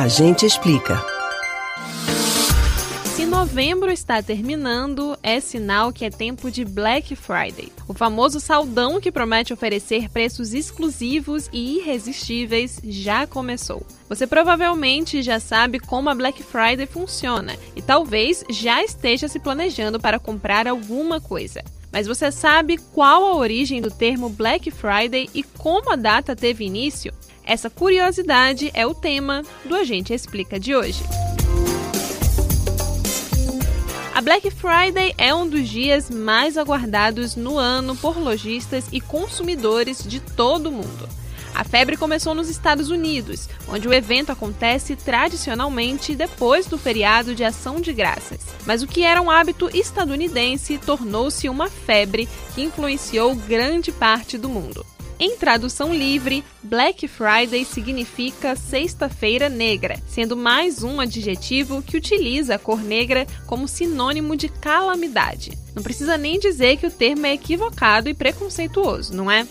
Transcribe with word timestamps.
A 0.00 0.08
gente 0.08 0.46
explica. 0.46 0.98
Se 3.04 3.26
novembro 3.26 3.90
está 3.90 4.22
terminando, 4.22 5.14
é 5.22 5.40
sinal 5.40 5.92
que 5.92 6.06
é 6.06 6.08
tempo 6.08 6.50
de 6.50 6.64
Black 6.64 7.14
Friday. 7.14 7.70
O 7.86 7.92
famoso 7.92 8.40
saldão 8.40 8.98
que 8.98 9.12
promete 9.12 9.52
oferecer 9.52 10.08
preços 10.08 10.54
exclusivos 10.54 11.50
e 11.52 11.76
irresistíveis 11.76 12.80
já 12.82 13.26
começou. 13.26 13.86
Você 14.08 14.26
provavelmente 14.26 15.20
já 15.20 15.38
sabe 15.38 15.78
como 15.78 16.08
a 16.08 16.14
Black 16.14 16.42
Friday 16.42 16.86
funciona 16.86 17.54
e 17.76 17.82
talvez 17.82 18.42
já 18.48 18.82
esteja 18.82 19.28
se 19.28 19.38
planejando 19.38 20.00
para 20.00 20.18
comprar 20.18 20.66
alguma 20.66 21.20
coisa. 21.20 21.62
Mas 21.92 22.06
você 22.06 22.32
sabe 22.32 22.78
qual 22.94 23.22
a 23.22 23.36
origem 23.36 23.82
do 23.82 23.90
termo 23.90 24.30
Black 24.30 24.70
Friday 24.70 25.28
e 25.34 25.42
como 25.42 25.92
a 25.92 25.96
data 25.96 26.34
teve 26.34 26.64
início? 26.64 27.12
Essa 27.50 27.68
curiosidade 27.68 28.70
é 28.72 28.86
o 28.86 28.94
tema 28.94 29.42
do 29.64 29.74
Agente 29.74 30.14
Explica 30.14 30.60
de 30.60 30.72
hoje. 30.72 31.02
A 34.14 34.20
Black 34.20 34.48
Friday 34.52 35.12
é 35.18 35.34
um 35.34 35.48
dos 35.48 35.68
dias 35.68 36.08
mais 36.08 36.56
aguardados 36.56 37.34
no 37.34 37.58
ano 37.58 37.96
por 37.96 38.16
lojistas 38.16 38.84
e 38.92 39.00
consumidores 39.00 40.04
de 40.06 40.20
todo 40.20 40.68
o 40.68 40.72
mundo. 40.72 41.08
A 41.52 41.64
febre 41.64 41.96
começou 41.96 42.36
nos 42.36 42.48
Estados 42.48 42.88
Unidos, 42.88 43.48
onde 43.66 43.88
o 43.88 43.92
evento 43.92 44.30
acontece 44.30 44.94
tradicionalmente 44.94 46.14
depois 46.14 46.66
do 46.66 46.78
feriado 46.78 47.34
de 47.34 47.42
Ação 47.42 47.80
de 47.80 47.92
Graças. 47.92 48.46
Mas 48.64 48.80
o 48.80 48.86
que 48.86 49.02
era 49.02 49.20
um 49.20 49.28
hábito 49.28 49.68
estadunidense 49.76 50.78
tornou-se 50.78 51.48
uma 51.48 51.68
febre 51.68 52.28
que 52.54 52.62
influenciou 52.62 53.34
grande 53.34 53.90
parte 53.90 54.38
do 54.38 54.48
mundo. 54.48 54.86
Em 55.22 55.36
tradução 55.36 55.92
livre, 55.92 56.42
Black 56.62 57.06
Friday 57.06 57.62
significa 57.66 58.56
Sexta-feira 58.56 59.50
Negra, 59.50 60.00
sendo 60.06 60.34
mais 60.34 60.82
um 60.82 60.98
adjetivo 60.98 61.82
que 61.82 61.98
utiliza 61.98 62.54
a 62.54 62.58
cor 62.58 62.82
negra 62.82 63.26
como 63.46 63.68
sinônimo 63.68 64.34
de 64.34 64.48
calamidade. 64.48 65.52
Não 65.74 65.82
precisa 65.82 66.16
nem 66.16 66.38
dizer 66.38 66.78
que 66.78 66.86
o 66.86 66.90
termo 66.90 67.26
é 67.26 67.34
equivocado 67.34 68.08
e 68.08 68.14
preconceituoso, 68.14 69.14
não 69.14 69.30
é? 69.30 69.46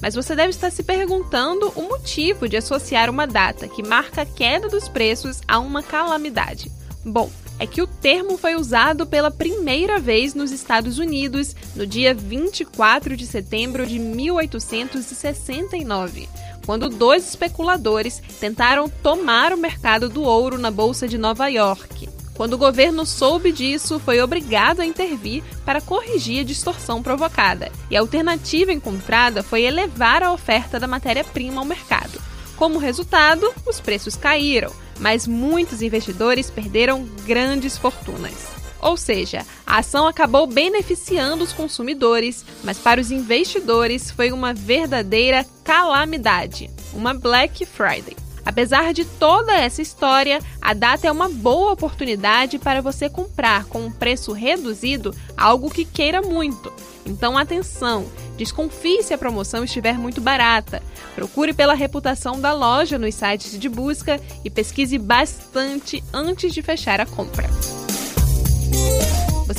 Mas 0.00 0.16
você 0.16 0.34
deve 0.34 0.50
estar 0.50 0.72
se 0.72 0.82
perguntando 0.82 1.72
o 1.76 1.82
motivo 1.82 2.48
de 2.48 2.56
associar 2.56 3.08
uma 3.08 3.24
data 3.24 3.68
que 3.68 3.80
marca 3.80 4.22
a 4.22 4.26
queda 4.26 4.68
dos 4.68 4.88
preços 4.88 5.40
a 5.46 5.60
uma 5.60 5.84
calamidade. 5.84 6.68
Bom, 7.04 7.30
é 7.58 7.66
que 7.66 7.82
o 7.82 7.86
termo 7.86 8.36
foi 8.36 8.54
usado 8.54 9.06
pela 9.06 9.30
primeira 9.30 9.98
vez 9.98 10.34
nos 10.34 10.50
Estados 10.50 10.98
Unidos 10.98 11.54
no 11.76 11.86
dia 11.86 12.14
24 12.14 13.16
de 13.16 13.26
setembro 13.26 13.86
de 13.86 13.98
1869, 13.98 16.28
quando 16.64 16.88
dois 16.88 17.28
especuladores 17.28 18.22
tentaram 18.40 18.88
tomar 18.88 19.52
o 19.52 19.58
mercado 19.58 20.08
do 20.08 20.22
ouro 20.22 20.58
na 20.58 20.70
Bolsa 20.70 21.06
de 21.06 21.18
Nova 21.18 21.48
York. 21.48 22.08
Quando 22.34 22.54
o 22.54 22.58
governo 22.58 23.04
soube 23.04 23.52
disso, 23.52 24.00
foi 24.00 24.20
obrigado 24.20 24.80
a 24.80 24.86
intervir 24.86 25.44
para 25.64 25.80
corrigir 25.80 26.40
a 26.40 26.44
distorção 26.44 27.02
provocada, 27.02 27.70
e 27.90 27.96
a 27.96 28.00
alternativa 28.00 28.72
encontrada 28.72 29.42
foi 29.42 29.62
elevar 29.62 30.22
a 30.22 30.32
oferta 30.32 30.80
da 30.80 30.86
matéria-prima 30.86 31.60
ao 31.60 31.66
mercado. 31.66 32.31
Como 32.62 32.78
resultado, 32.78 33.52
os 33.66 33.80
preços 33.80 34.14
caíram, 34.14 34.72
mas 35.00 35.26
muitos 35.26 35.82
investidores 35.82 36.48
perderam 36.48 37.04
grandes 37.26 37.76
fortunas. 37.76 38.52
Ou 38.80 38.96
seja, 38.96 39.44
a 39.66 39.78
ação 39.78 40.06
acabou 40.06 40.46
beneficiando 40.46 41.42
os 41.42 41.52
consumidores, 41.52 42.44
mas 42.62 42.78
para 42.78 43.00
os 43.00 43.10
investidores 43.10 44.12
foi 44.12 44.30
uma 44.30 44.54
verdadeira 44.54 45.44
calamidade 45.64 46.70
uma 46.94 47.14
Black 47.14 47.64
Friday. 47.66 48.21
Apesar 48.44 48.92
de 48.92 49.04
toda 49.04 49.52
essa 49.52 49.80
história, 49.80 50.40
a 50.60 50.74
data 50.74 51.06
é 51.06 51.12
uma 51.12 51.28
boa 51.28 51.72
oportunidade 51.72 52.58
para 52.58 52.82
você 52.82 53.08
comprar 53.08 53.64
com 53.66 53.86
um 53.86 53.90
preço 53.90 54.32
reduzido 54.32 55.14
algo 55.36 55.70
que 55.70 55.84
queira 55.84 56.20
muito. 56.20 56.72
Então, 57.06 57.36
atenção! 57.36 58.06
Desconfie 58.36 59.02
se 59.02 59.14
a 59.14 59.18
promoção 59.18 59.64
estiver 59.64 59.98
muito 59.98 60.20
barata. 60.20 60.82
Procure 61.14 61.52
pela 61.52 61.74
reputação 61.74 62.40
da 62.40 62.52
loja 62.52 62.98
nos 62.98 63.14
sites 63.14 63.58
de 63.58 63.68
busca 63.68 64.20
e 64.44 64.50
pesquise 64.50 64.98
bastante 64.98 66.02
antes 66.12 66.52
de 66.52 66.62
fechar 66.62 67.00
a 67.00 67.06
compra. 67.06 67.48